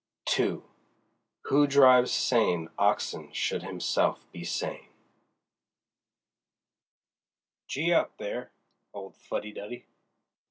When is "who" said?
1.43-1.67